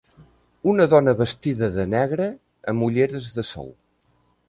[0.73, 2.29] Una dona vestida de negre
[2.73, 3.75] amb ulleres de sol.